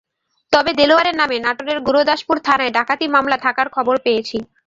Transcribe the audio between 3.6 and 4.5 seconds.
খবর পেয়েছি।